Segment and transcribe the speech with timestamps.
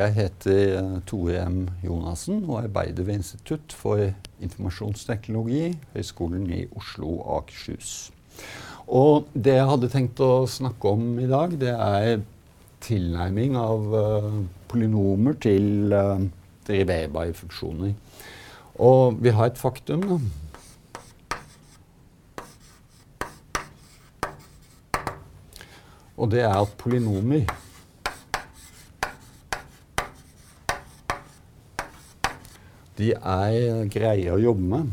[0.00, 1.66] Jeg heter eh, Tore M.
[1.84, 4.00] Jonassen og arbeider ved Institutt for
[4.40, 8.08] informasjonsteknologi, Høgskolen i Oslo og Akershus.
[8.88, 12.24] Og det jeg hadde tenkt å snakke om i dag, det er
[12.80, 14.40] tilnærming av uh,
[14.72, 16.16] polynomer til uh,
[16.64, 17.92] deriverbare funksjoner.
[18.80, 20.22] Og vi har et faktum, da.
[26.16, 27.44] Og det er at polynomer
[33.00, 34.90] De er greie å jobbe med.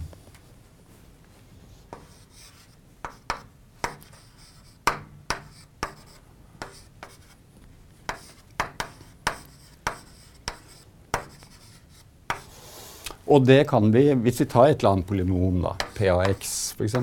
[13.28, 16.96] Og det kan vi, hvis vi tar et eller annet polynom, da, PAX f.eks.,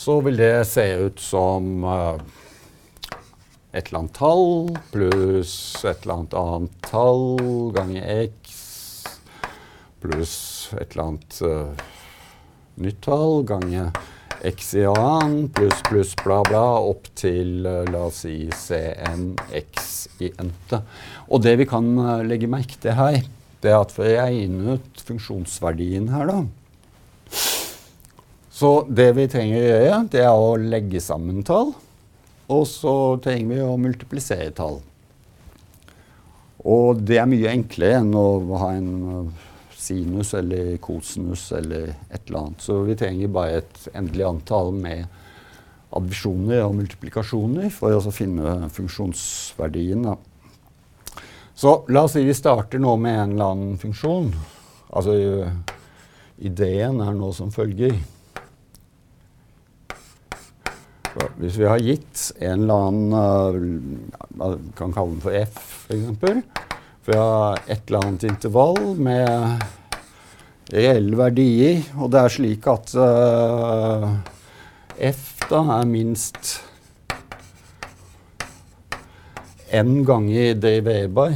[0.00, 2.14] så vil det se ut som uh,
[3.72, 5.52] et eller annet tall pluss
[5.84, 7.26] et eller annet annet tall
[7.76, 8.49] ganger x
[10.02, 11.84] pluss et eller annet uh,
[12.80, 13.90] nytt tall gange
[14.46, 19.90] x i annen pluss pluss bla bla opp til uh, la oss si cn x
[20.24, 20.80] i n-te.
[21.28, 21.92] Og det vi kan
[22.26, 23.20] legge merke til her,
[23.60, 27.40] det er at for å regne ut funksjonsverdien her, da
[28.60, 31.74] Så det vi trenger å gjøre, det er å legge sammen tall.
[32.50, 34.80] Og så trenger vi å multiplisere tall.
[36.66, 38.26] Og det er mye enklere enn å
[38.60, 39.46] ha en uh,
[39.80, 42.62] sinus eller kosinus eller et eller annet.
[42.64, 45.06] Så vi trenger bare et endelig antall med
[45.96, 50.06] advisjoner og multiplikasjoner for å finne funksjonsverdien.
[50.06, 50.16] Da.
[51.54, 54.30] Så la oss si vi starter nå med en eller annen funksjon.
[54.90, 55.16] Altså
[56.40, 57.98] ideen er nå som følger.
[61.10, 63.98] Så hvis vi har gitt en eller annen
[64.38, 65.58] uh, kan kalle den for f,
[65.90, 66.70] f.eks.
[67.00, 67.26] Fra
[67.66, 69.64] et eller annet intervall med
[70.70, 74.10] reelle verdier, og det er slik at uh,
[75.10, 76.60] f da er minst
[79.74, 81.34] n ganger deriverbar.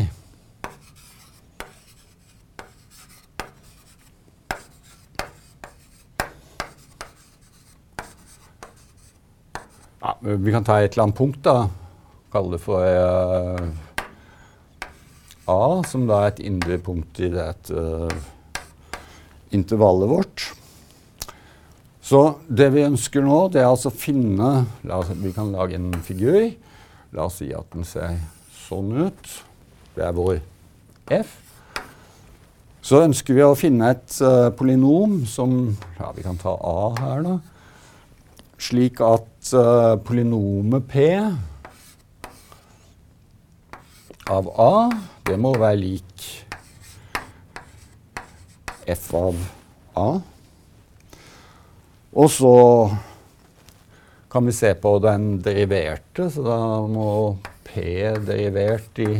[10.04, 11.66] Ja, vi kan ta et eller annet punkt, da.
[12.34, 13.66] Kalle det for uh,
[15.50, 18.08] A, som da er et indre punkt i et uh,
[19.54, 20.50] intervallet vårt.
[22.04, 22.20] Så
[22.52, 26.50] det vi ønsker nå, det er altså å finne oss, Vi kan lage en figur.
[27.16, 28.18] La oss si at den ser
[28.66, 29.30] sånn ut.
[29.96, 30.42] Det er vår
[31.14, 31.32] f.
[32.84, 35.56] Så ønsker vi å finne et uh, polynom som
[35.96, 37.38] ja, Vi kan ta A her, da.
[38.60, 41.08] Slik at uh, polynomet P
[44.28, 44.90] av A,
[45.28, 46.28] det må være lik
[48.86, 49.38] f av
[49.98, 50.08] A.
[52.14, 52.54] Og så
[54.30, 56.58] kan vi se på den deriverte, så da
[56.90, 57.08] må
[57.66, 57.82] P
[58.26, 59.10] derivert i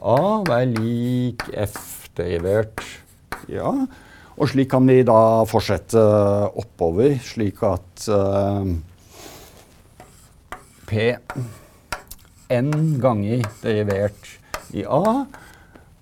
[0.00, 2.82] A være lik F derivert
[3.50, 3.74] i A.
[4.40, 6.00] Og slik kan vi da fortsette
[6.58, 8.64] oppover, slik at uh,
[10.88, 11.10] P
[12.50, 12.70] n
[13.02, 14.32] ganger derivert
[14.74, 15.26] i A.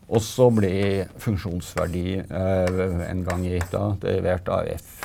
[0.09, 4.99] Og så blir funksjonsverdi en gang gitt da, derivert av F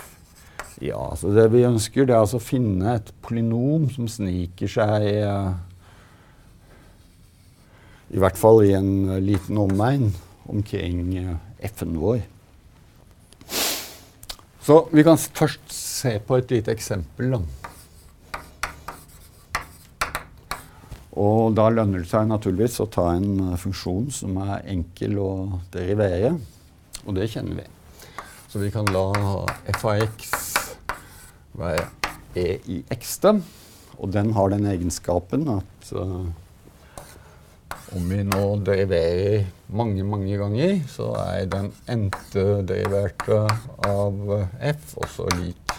[0.82, 5.06] ja, så det vi ønsker, det er altså å finne et polynom som sniker seg
[5.06, 5.52] eh,
[8.14, 10.10] I hvert fall i en uh, liten omegn
[10.50, 11.36] omkring eh,
[11.70, 12.20] f-en vår.
[14.64, 17.38] Så vi kan først se på et lite eksempel.
[17.38, 17.63] Da.
[21.20, 25.32] Og da lønner det seg naturligvis å ta en funksjon som er enkel å
[25.74, 26.34] derivere.
[27.06, 27.68] Og det kjenner vi.
[28.50, 29.08] Så vi kan la
[29.74, 30.32] f av x
[31.58, 31.86] være
[32.38, 33.36] e i x-te.
[34.02, 36.26] Og den har den egenskapen at uh,
[37.94, 43.44] om vi nå deriverer mange, mange ganger, så er den n-te deriverte
[43.86, 44.36] av
[44.74, 45.78] f også lik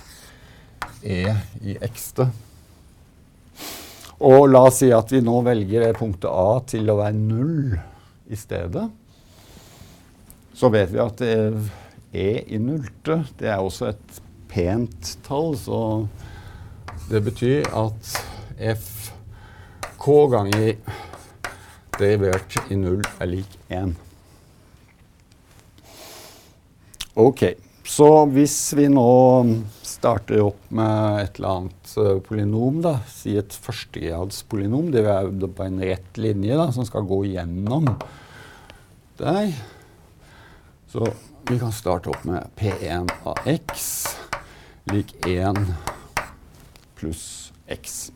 [1.03, 1.25] e
[1.67, 2.31] i x-te.
[4.25, 7.75] Og la oss si at vi nå velger punktet A til å være null
[8.33, 8.87] i stedet.
[10.57, 11.21] Så vet vi at
[12.15, 16.07] E i nullte det er også et pent tall, så
[17.11, 18.13] det betyr at
[18.79, 20.77] fk ganger
[21.99, 23.93] derivert i null er lik 1.
[27.19, 27.45] Ok,
[27.85, 29.11] så hvis vi nå
[29.85, 35.67] starter opp med et eller annet uh, polynom, da, si et førstegradspolynom, det er på
[35.67, 37.91] en rett linje da, som skal gå gjennom
[39.21, 39.53] der.
[40.89, 41.07] Så
[41.49, 44.07] vi kan starte opp med P1 av x
[44.89, 45.61] lik 1
[46.97, 48.13] pluss x.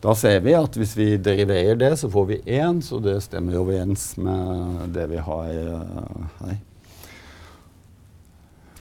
[0.00, 3.58] Da ser vi at hvis vi deriverer det, så får vi 1, så det stemmer
[3.58, 6.58] overens med det vi har uh, her.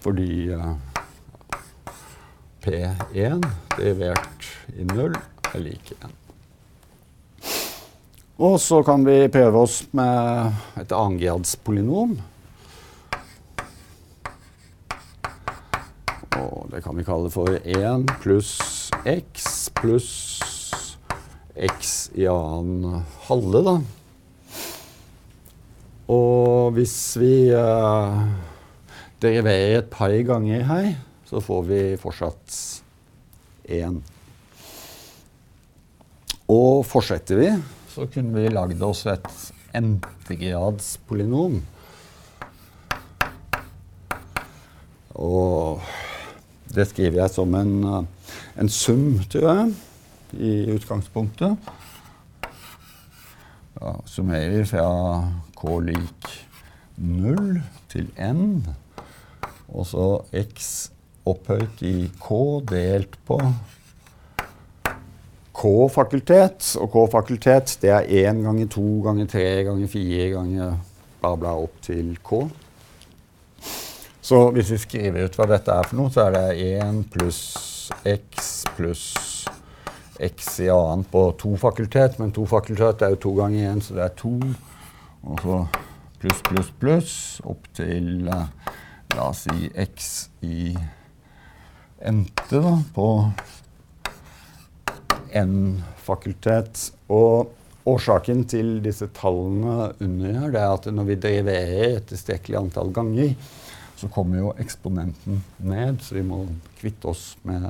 [0.07, 0.75] Fordi uh,
[2.63, 3.41] P1
[3.73, 5.17] derivert i 0
[5.51, 6.07] er lik 1.
[8.39, 12.15] Og så kan vi prøve oss med et annengradspolynom.
[16.39, 18.55] Og det kan vi kalle for 1 pluss
[19.03, 20.11] x pluss
[21.51, 23.79] x i annen halve, da.
[26.15, 28.23] Og hvis vi uh,
[29.23, 30.91] deriverer et par ganger her,
[31.27, 32.57] så får vi fortsatt
[33.67, 33.97] 1.
[36.47, 37.49] Og fortsetter vi,
[37.91, 39.27] så kunne vi lagd oss et
[39.75, 41.57] n-gradspolynom.
[45.17, 45.81] Og
[46.71, 47.75] det skriver jeg som en,
[48.61, 49.75] en sum, tror jeg,
[50.37, 51.57] i utgangspunktet.
[53.77, 54.87] Ja, summerer fra
[55.57, 56.29] k lik
[56.97, 57.59] 0
[57.91, 58.63] til n,
[59.73, 60.05] og så
[60.35, 60.89] x
[61.27, 62.37] opphøyt i K
[62.69, 63.39] delt på
[65.57, 66.69] K-fakultet.
[66.81, 70.77] Og K-fakultet det er 1 ganger to ganger tre ganger fire ganger
[71.19, 72.45] bla, bla opp til K.
[74.27, 77.41] Så hvis vi skriver ut hva dette er for noe, så er det 1 pluss
[78.03, 79.05] x pluss
[80.19, 82.17] x i annet på to fakultet.
[82.19, 84.35] Men to fakultet er jo to ganger én, så det er to.
[85.27, 85.59] Og så
[86.21, 87.15] pluss, pluss, pluss
[87.45, 88.45] opp til eh,
[89.15, 90.75] la oss si x i
[91.99, 93.07] endte da, på
[95.33, 96.81] N-fakultet.
[97.13, 97.53] Og
[97.87, 102.91] årsaken til disse tallene under her, det er at når vi deriverer et tilstrekkelig antall
[102.95, 103.35] ganger,
[103.97, 106.43] så kommer jo eksponenten ned, så vi må
[106.77, 107.65] kvitte oss med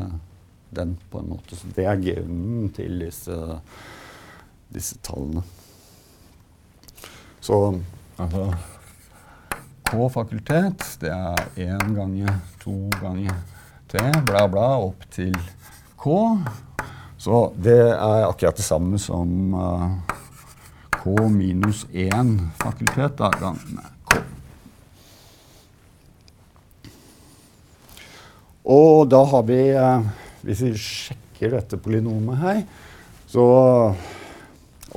[0.76, 1.56] den på en måte.
[1.56, 3.38] Så det er grunnen til disse,
[4.74, 5.46] disse tallene.
[7.40, 7.62] Så
[8.20, 8.50] altså
[9.88, 13.38] K-fakultet, det er én ganger, to ganger
[13.88, 15.36] T, bla, bla, opp til
[15.96, 16.16] K.
[17.18, 19.94] Så det er akkurat det samme som uh,
[20.92, 24.20] K minus 1 fakultet da, ganger K.
[28.68, 30.04] Og da har vi uh,
[30.44, 32.60] Hvis vi sjekker dette polynomet her,
[33.28, 33.46] så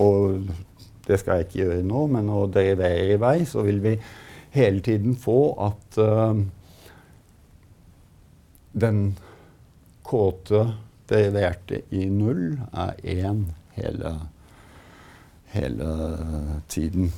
[0.02, 0.50] Og
[1.06, 3.94] det skal jeg ikke gjøre nå, men å derivere i vei, så vil vi
[4.50, 6.40] hele tiden få at uh,
[8.72, 9.00] den
[10.06, 10.66] kåte
[11.10, 13.44] deriverte i null er én
[13.76, 14.14] hele,
[15.54, 15.90] hele
[16.70, 17.10] tiden.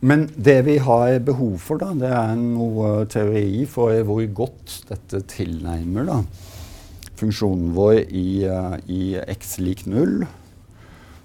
[0.00, 5.20] Men det vi har behov for, da, det er noe teori for hvor godt dette
[5.28, 6.20] tilnærmer da,
[7.20, 10.22] funksjonen vår i, uh, i x lik null.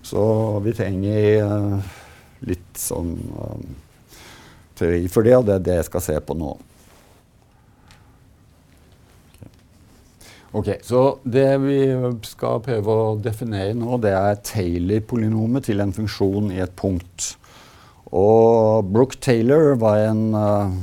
[0.05, 0.25] Så
[0.65, 1.93] vi trenger uh,
[2.45, 3.67] litt sånn um,
[4.75, 6.55] teori for det, og det er det jeg skal se på nå.
[10.55, 11.79] Ok, Så det vi
[12.23, 17.33] skal prøve å definere nå, det er Taylor-polynomet til en funksjon i et punkt.
[18.15, 20.77] Og Brooke Taylor var en uh,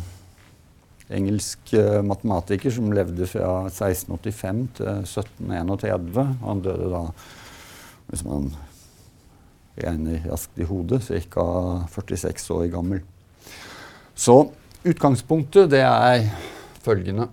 [1.08, 6.20] engelsk uh, matematiker som levde fra 1685 til 1731.
[6.44, 7.02] Han døde da,
[8.10, 8.52] hvis man
[9.76, 11.44] regner raskt i hodet, ca.
[11.90, 13.00] 46 år gammel.
[14.14, 14.52] Så
[14.84, 16.26] utgangspunktet det er
[16.82, 17.28] følgende.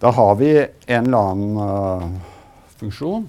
[0.00, 2.10] Da har vi en eller annen uh,
[2.76, 3.26] funksjon.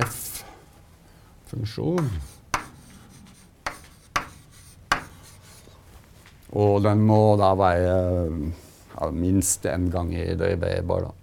[0.00, 2.10] F-funksjon.
[6.50, 7.94] Og den må da være
[8.96, 11.08] ja, minst én gang i deriverbar.
[11.08, 11.14] da.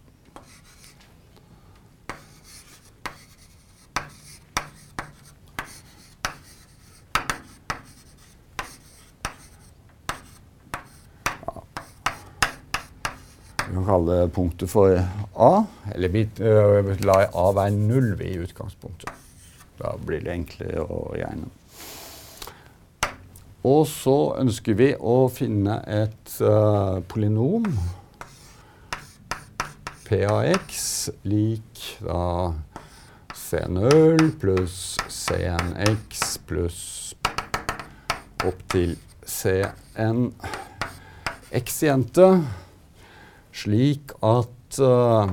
[13.87, 14.99] kalle punktet for
[15.35, 15.63] A.
[15.95, 19.11] Eller vi uh, lar A være null i utgangspunktet.
[19.77, 21.51] Da blir det enklere å regne.
[23.65, 27.65] Og så ønsker vi å finne et uh, polynom
[30.07, 32.53] P av x lik da
[33.33, 36.85] C0 pluss C1x pluss
[38.45, 38.95] opp til
[39.27, 40.29] Cn
[41.57, 42.27] x-jente,
[43.55, 45.31] slik at uh,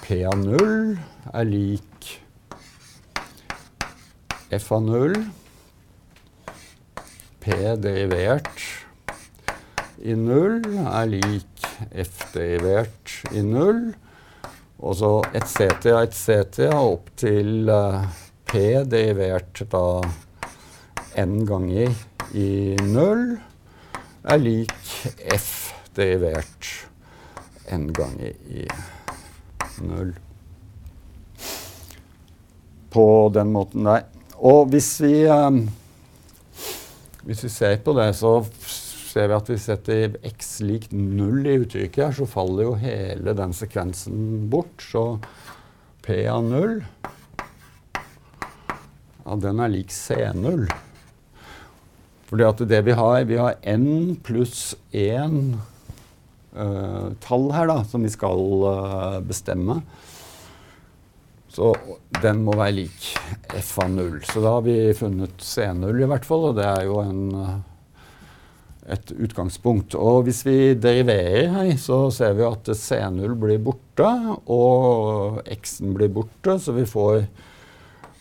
[0.00, 0.96] P av 0
[1.34, 2.10] er lik
[4.50, 5.14] F av 0.
[7.40, 8.64] P derivert
[10.00, 13.90] i null er lik F derivert i null.
[14.80, 18.06] Og så et CT av et CT opp til uh,
[18.48, 19.84] P derivert da
[21.20, 21.92] n ganger
[22.32, 23.34] i null
[24.24, 24.94] er lik
[25.36, 25.50] F
[25.96, 26.70] derivert
[27.72, 28.64] n ganger i
[29.84, 30.14] null.
[32.90, 33.04] På
[33.34, 34.08] den måten der.
[34.40, 35.66] Og hvis vi, um,
[37.26, 38.38] hvis vi ser på det, så
[39.10, 43.54] ser vi at vi setter x lik 0 i uttrykket så faller jo hele den
[43.56, 44.84] sekvensen bort.
[44.84, 45.04] Så
[46.04, 46.78] P av 0
[49.30, 50.64] ja, den er lik C0.
[52.30, 55.36] Fordi at det vi har, vi har n pluss 1
[56.56, 59.80] uh, tall her da, som vi skal uh, bestemme.
[61.50, 61.72] Så
[62.22, 63.10] den må være lik
[63.58, 64.20] f av 0.
[64.28, 67.56] Så da har vi funnet C0 i hvert fall, og det er jo en uh,
[68.90, 69.94] et utgangspunkt.
[69.94, 74.08] Og hvis vi deriverer her, så ser vi at C0 blir borte,
[74.50, 77.24] og X-en blir borte, så vi får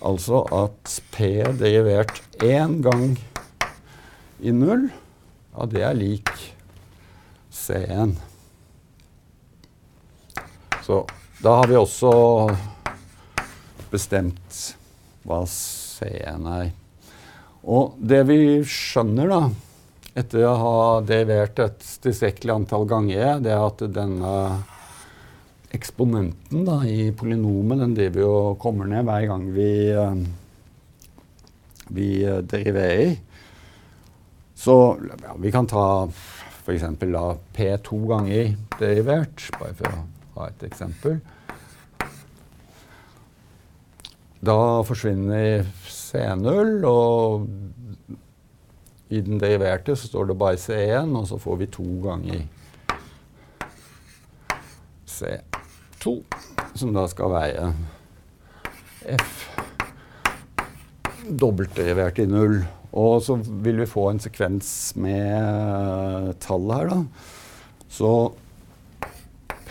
[0.06, 3.18] altså at P derivert én gang
[4.40, 4.88] i null,
[5.56, 6.32] ja, det er lik
[7.52, 8.16] C1.
[10.86, 11.04] Så
[11.44, 12.12] da har vi også
[13.92, 14.60] bestemt
[15.28, 16.70] hva C-en er.
[17.70, 19.42] Og det vi skjønner, da,
[20.20, 24.34] etter å ha derivert et tilstrekkelig antall ganger, det er at denne
[25.76, 29.72] eksponenten da, i polynomet den driver og kommer ned hver gang vi,
[31.94, 33.18] vi deriverer.
[34.60, 34.76] Så
[35.24, 36.88] ja, vi kan ta f.eks.
[37.56, 40.02] P to ganger derivert, bare for å
[40.40, 41.20] ha et eksempel.
[44.40, 47.48] Da forsvinner C0, og
[49.10, 52.46] i den deriverte så står det bare C1, og så får vi to ganger
[55.10, 56.14] C2,
[56.80, 57.66] som da skal veie
[59.18, 59.34] F
[61.30, 62.62] dobbeltderivert i null.
[62.96, 67.04] Og så vil vi få en sekvens med tall her, da.
[67.90, 68.14] Så
[69.68, 69.70] P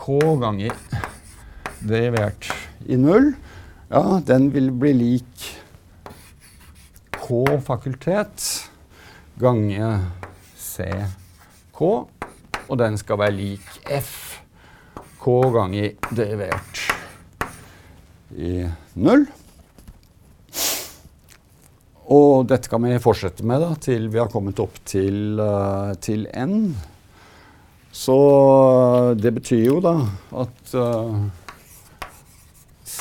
[0.00, 0.74] K ganger
[1.84, 2.50] derivert
[2.86, 3.32] i null,
[3.90, 5.46] ja, den vil bli lik
[7.24, 8.48] K-fakultet
[9.40, 9.92] gange
[10.60, 11.80] CK,
[12.64, 14.12] og den skal være lik F
[15.24, 16.82] K ganger derivert
[18.36, 18.66] i
[19.00, 19.24] null.
[22.12, 26.26] Og dette kan vi fortsette med da, til vi har kommet opp til, uh, til
[26.36, 26.74] N.
[27.94, 28.18] Så
[29.16, 29.94] det betyr jo da
[30.44, 31.24] at uh,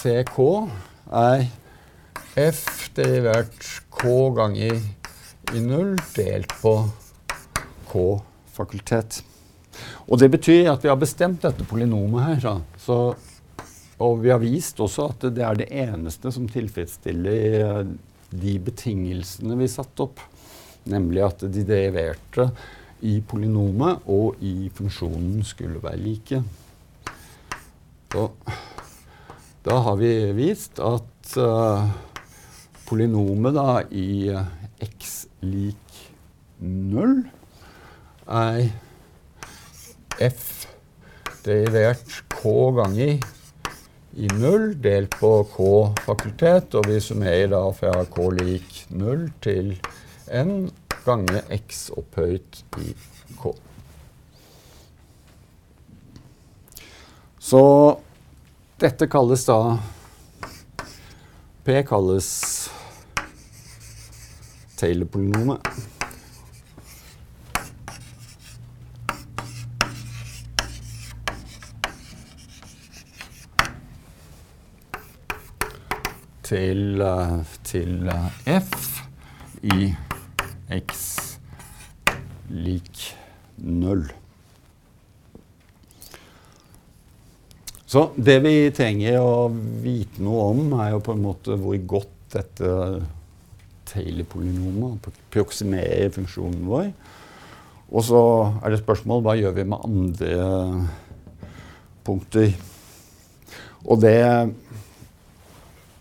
[0.04, 0.40] CK
[1.16, 1.46] er
[2.36, 4.82] F derivert K ganger
[5.56, 6.74] i null delt på
[7.88, 9.22] K-fakultet.
[10.10, 12.60] Og det betyr at vi har bestemt dette polynomet her.
[12.84, 12.98] Så,
[14.04, 17.80] og vi har vist også at det er det eneste som tilfredsstiller eh,
[18.34, 20.20] de betingelsene vi satte opp.
[20.92, 22.50] Nemlig at de deriverte
[23.08, 26.44] i polynomet og i funksjonen skulle være like.
[28.12, 28.28] Så
[29.64, 31.88] da har vi vist at uh,
[32.84, 34.50] polynomet da i eh,
[34.84, 36.00] x lik
[36.60, 37.22] 0
[38.28, 38.68] er
[40.28, 40.44] f
[41.46, 43.16] derivert k ganger
[44.14, 49.74] i 0 delt på k-fakultet, og vi summerer da fra k lik 0 til
[50.30, 50.70] n
[51.08, 52.94] ganger x opphøyt i
[53.40, 53.56] k.
[57.44, 57.64] Så
[58.84, 59.78] dette kalles da
[61.64, 62.30] P kalles
[64.76, 65.70] Taylor-polynomet.
[76.44, 77.06] Til,
[77.64, 78.12] til
[78.46, 79.00] f
[79.64, 79.94] i
[80.82, 81.08] x
[82.52, 83.06] lik
[83.56, 84.12] null.
[87.94, 89.50] Så det vi trenger å
[89.84, 92.70] vite noe om, er jo på en måte hvor godt dette
[93.92, 96.88] Taylor-polynomet proksimerer funksjonen vår.
[97.94, 98.22] Og så
[98.64, 100.32] er det spørsmål hva gjør vi med andre
[102.08, 102.56] punkter.
[103.86, 104.18] Og det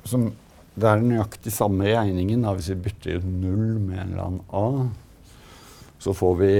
[0.09, 0.31] som
[0.73, 4.45] Det er nøyaktig samme regningen da, hvis vi bytter ut null med en eller annen
[4.57, 4.87] A.
[6.01, 6.53] Så får vi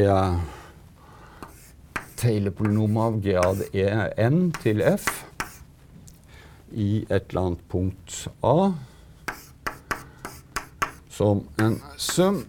[2.23, 5.09] uh, Taylor-polynom av grad EN til f
[6.73, 8.73] i et eller annet punkt A
[11.13, 12.45] som en sum.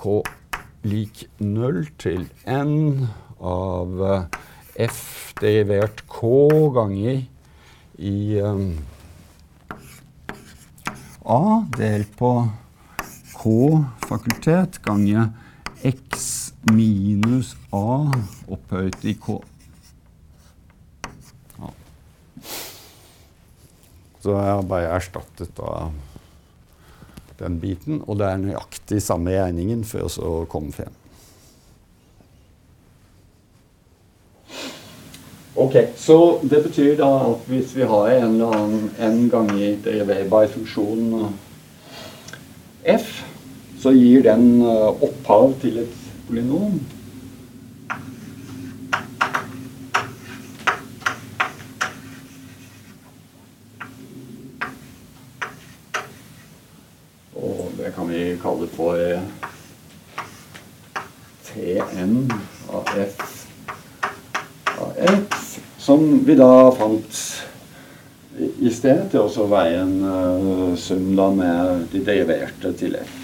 [0.00, 0.20] K
[0.86, 4.24] lik null til n av uh,
[4.80, 6.30] f derivert k
[6.72, 7.26] ganger
[7.98, 8.78] i um,
[11.26, 11.42] A
[11.76, 12.32] delt på
[13.36, 13.52] K
[14.06, 15.28] fakultet ganger
[15.84, 18.10] X minus A
[18.52, 19.38] opphøyt i K.
[21.56, 21.72] Ja.
[24.20, 25.88] Så jeg har bare erstattet da
[27.40, 30.92] den biten, og det er nøyaktig samme regningen for å komme frem.
[35.60, 40.46] Ok, Så det betyr da at hvis vi har en eller annen n ganger deriverbar
[40.48, 41.34] funksjon
[42.84, 43.10] f,
[43.80, 46.80] så gir den eh, opphav til et polynom.
[57.40, 59.00] Og det kan vi kalle for
[61.50, 62.28] Tn
[62.70, 63.24] av f
[64.80, 67.22] av x, som vi da fant
[68.38, 73.19] i sted til å veie en uh, sum da med de deriverte til f.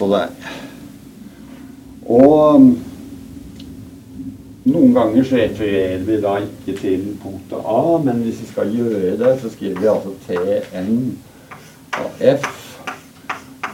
[0.00, 0.30] Så der.
[2.08, 2.62] Og
[4.64, 9.18] noen ganger så refererer vi da ikke til punktet A, men hvis vi skal gjøre
[9.20, 10.96] det, så skriver vi altså Tn
[12.00, 12.48] av F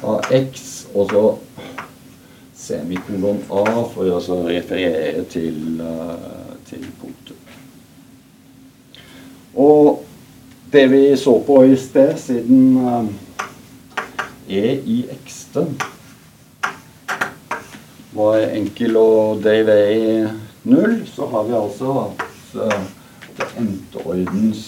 [0.03, 0.67] av X,
[0.99, 1.25] og så
[2.59, 7.59] semikolon A for å referere til, uh, til punktet.
[9.55, 10.03] Og
[10.75, 13.05] det vi så på i sted, siden uh,
[14.51, 15.71] E i X-te
[18.17, 20.31] var enkel og derive
[20.65, 22.23] null, så har vi altså at
[22.55, 22.85] uh,
[23.37, 24.63] det endte ordens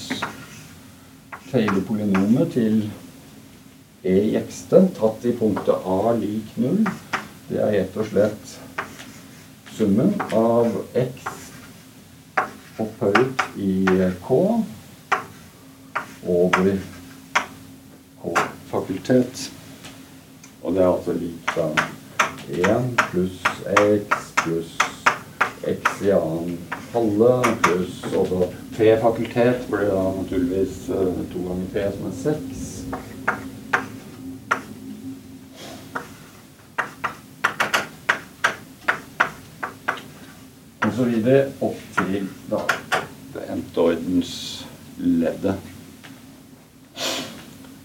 [1.48, 2.82] Taylor-polynomet til
[4.04, 6.84] e i x-te tatt i punktet a lik null.
[7.48, 8.54] Det er rett og slett
[9.78, 11.24] summen av x
[12.78, 13.86] opphøyet i
[14.26, 14.40] k
[16.28, 16.72] over
[18.20, 19.48] k-fakultet.
[20.62, 21.56] Og det er altså lik
[22.50, 23.40] 1 pluss
[23.76, 24.78] x pluss
[25.62, 26.58] x i annen
[26.92, 27.32] halve
[27.62, 32.68] pluss også P-fakultet blir da naturligvis uh, to ganger P som er 6.
[40.86, 42.62] Og så videre opp til da,
[43.34, 45.58] det endte ordensleddet.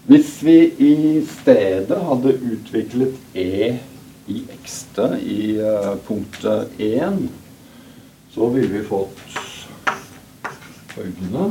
[0.06, 0.94] Hvis vi i
[1.26, 3.74] stedet hadde utviklet E
[4.26, 7.28] i x-te i uh, punktet 1,
[8.30, 9.20] så ville vi fått
[10.94, 11.50] følgende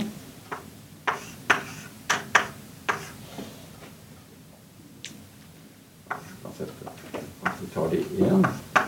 [7.61, 8.45] Vi tar det igjen.
[8.45, 8.83] 1.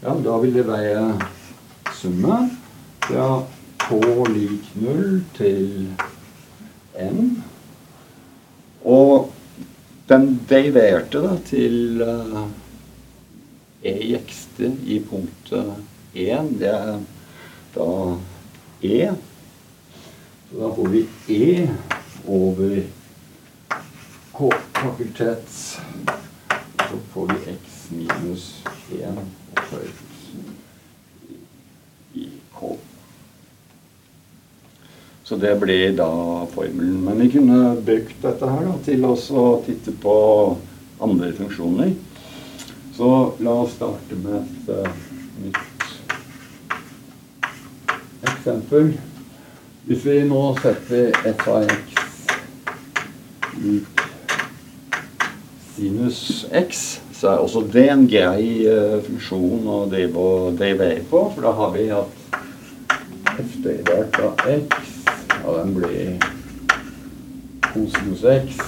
[0.00, 1.02] Ja, da vil det veie
[1.96, 2.50] summen
[3.04, 3.28] fra
[3.84, 3.98] k
[4.32, 5.62] lik 0 til
[7.00, 7.30] n.
[8.84, 9.30] Og
[10.08, 12.44] den deiverte da til uh,
[13.84, 15.66] E jekster i punktet
[16.14, 17.00] 1, det er
[17.74, 17.88] da
[18.80, 19.10] E.
[20.48, 21.68] Så da får vi E
[22.24, 22.78] over
[24.32, 25.52] K-fakultet.
[26.88, 28.46] Så får vi X minus
[28.94, 29.20] 1
[29.52, 30.00] opphøyet
[32.14, 32.72] i K.
[35.24, 36.08] Så det ble da
[36.56, 37.04] formelen.
[37.04, 40.16] Men vi kunne brukt dette her da, til å titte på
[41.04, 41.92] andre funksjoner.
[42.96, 44.88] Så la oss starte med et uh,
[45.42, 45.86] nytt
[48.30, 48.92] eksempel.
[49.88, 52.04] Hvis vi nå setter f av x
[53.64, 54.04] lik
[55.74, 56.20] sinus
[56.54, 56.84] x,
[57.18, 61.26] så er også det en grei uh, funksjon å drive og derivere på.
[61.34, 62.10] For da har vi at
[63.34, 64.66] f derivert av x,
[65.34, 66.14] ja, den blir
[67.72, 68.62] kosinus x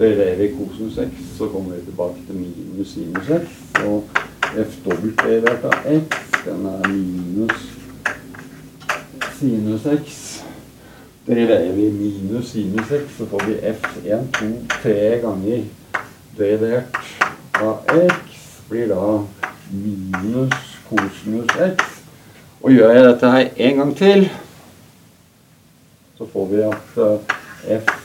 [0.00, 3.44] vi kosinus x, så kommer vi tilbake til minus sinus x.
[3.86, 4.08] Og
[4.66, 7.62] f dobbelt delt av x, den er minus
[9.38, 10.18] sinus x.
[11.26, 14.50] Deriverer vi minus sinus x, så får vi f1, 2,
[14.82, 15.64] 3 ganger
[16.36, 17.00] derivert
[17.56, 18.36] av x
[18.68, 19.00] blir da
[19.70, 22.02] minus kosinus x.
[22.60, 24.28] Og gjør jeg dette her en gang til,
[26.20, 27.34] så får vi at uh,
[27.80, 27.96] f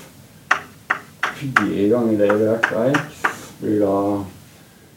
[1.35, 3.14] fire ganger derivert av x
[3.59, 3.97] blir da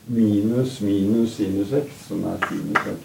[0.09, 2.99] minus minus sinus x, som er sinus x.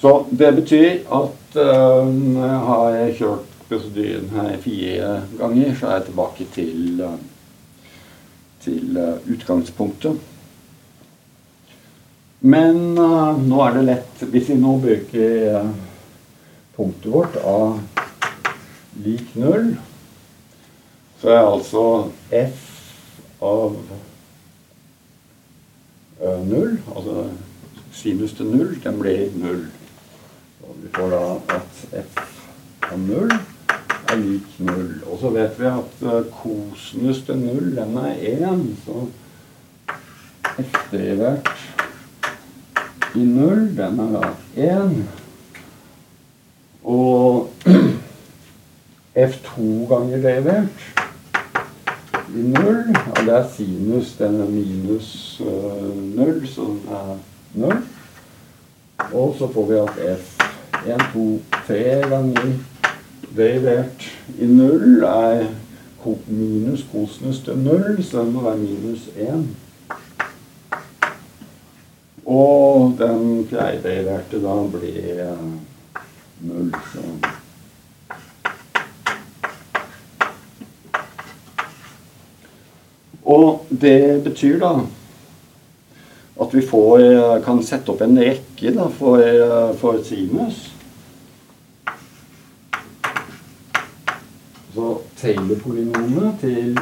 [0.00, 2.06] Så det betyr at uh,
[2.66, 7.18] har jeg kjørt prosedyren her fire ganger, så er jeg tilbake til, uh,
[8.64, 10.16] til uh, utgangspunktet.
[12.40, 15.66] Men uh, nå er det lett Hvis vi nå bruker
[16.72, 17.76] punktet vårt av
[19.04, 19.74] lik null,
[21.20, 21.84] så er altså
[22.32, 22.66] f
[23.44, 23.76] av
[26.44, 27.26] null, altså
[27.92, 29.66] sinus til null, den blir null.
[30.64, 31.22] Og vi får da
[31.56, 32.20] at f
[32.88, 33.32] av null
[34.10, 34.94] er lik null.
[35.06, 38.14] Og så vet vi at uh, kosinus til null, den er
[38.50, 38.64] 1.
[38.84, 39.06] Så
[40.60, 41.52] f-derivert
[43.14, 45.04] i null, den er da 1.
[46.84, 47.52] Og
[49.28, 50.99] f2 ganger derivert
[52.36, 57.16] i null, og det er sinus, den er minus øh, null, så den er
[57.54, 57.82] null.
[59.12, 60.38] Og så får vi at f
[60.86, 61.74] 1, 2, 3
[62.08, 62.52] ganger
[63.36, 65.46] derivert i null er
[66.26, 69.46] minus kosinus til null, så den må være minus 1.
[72.26, 75.36] Og den fjerde deriverte da blir
[76.40, 76.74] null.
[76.92, 77.00] Så.
[83.30, 84.74] Og det betyr da
[86.40, 87.02] at vi får,
[87.44, 89.20] kan sette opp en rekke da, for,
[89.80, 90.70] for sinus.
[94.72, 94.86] Så
[95.20, 96.78] Taylor-polynomet til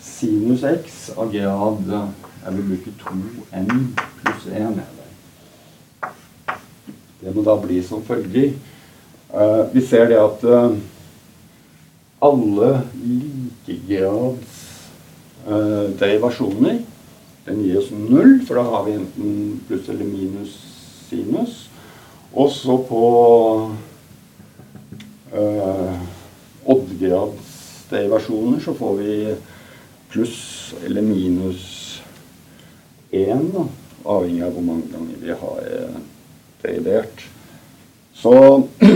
[0.00, 3.70] sinus x av grad Jeg vil bruke 2n
[4.20, 4.80] pluss 1.
[7.20, 8.54] Det må da bli som følger.
[9.28, 10.44] Uh, vi ser det at
[12.20, 14.49] alle likegrads uh,
[15.46, 16.80] derivasjoner
[17.50, 20.52] den gir oss null, for da har vi enten pluss eller minus
[21.08, 21.66] sinus.
[22.30, 23.04] Og så på
[25.34, 25.96] uh,
[26.70, 29.16] oddgradsderivasjoner så får vi
[30.12, 30.40] pluss
[30.84, 31.64] eller minus
[33.10, 33.48] én,
[34.04, 36.00] avhengig av hvor mange ganger vi har uh,
[36.62, 37.26] derivert.
[38.14, 38.34] Så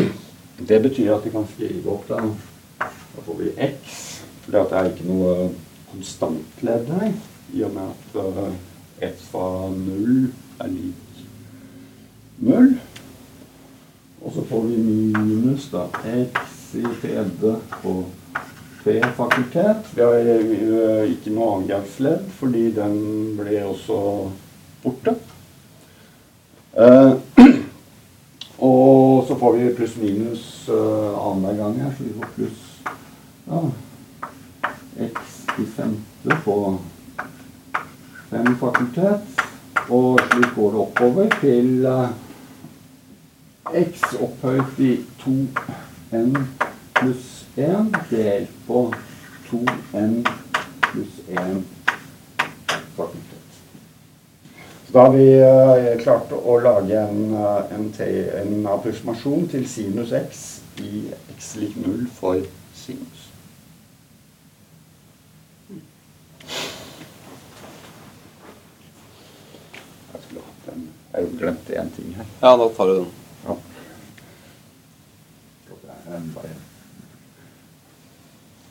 [0.69, 2.27] det betyr at vi kan skrive opp da
[3.15, 4.01] Da får vi x,
[4.43, 5.35] for det er ikke noe
[5.95, 7.13] konstantledd her
[7.55, 8.55] i og med at uh,
[9.05, 11.23] f fra null er lik
[12.43, 12.75] null.
[14.25, 17.95] Og så får vi minus da x i tredje på
[18.85, 19.87] P-fakultet.
[19.95, 22.99] Vi har uh, ikke noe angangsledd, fordi den
[23.39, 24.01] ble også
[24.83, 25.17] borte.
[26.75, 27.15] Uh,
[28.69, 32.71] og så får vi pluss-minus uh, annenhver gang her, så vi får pluss
[33.45, 33.61] ja,
[35.59, 36.79] i femte på
[38.31, 39.43] fem fakultet.
[39.89, 42.09] Og slik går det oppover til uh,
[43.75, 46.39] x opphøyd i 2n
[46.95, 48.87] pluss 1 delt på
[49.51, 50.17] 2n
[50.89, 51.63] pluss 1
[52.97, 53.41] fakultet.
[54.95, 57.89] Da har vi eh, klart å lage en, uh, en,
[58.39, 60.45] en approksimasjon til sinus x
[60.79, 62.39] i x lik 0 for
[62.79, 63.14] sinus.
[71.15, 72.27] Jeg glemte én ting her.
[72.43, 73.11] Ja, da tar du den.
[73.45, 73.55] Ja.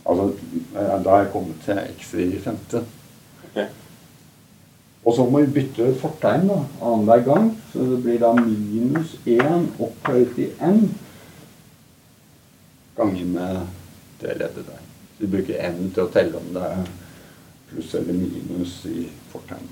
[0.06, 0.34] Altså,
[0.74, 2.84] da har jeg kommet til x i femte.
[3.46, 3.68] Okay.
[5.06, 7.48] Og så må vi bytte fortegn da, annenhver gang.
[7.72, 10.84] Så det blir da minus 1 opphøyt i n
[12.98, 13.62] ganger med
[14.22, 14.84] det leddet der.
[15.16, 16.84] Så vi bruker n til å telle om det er
[17.72, 19.72] pluss eller minus i fortegn.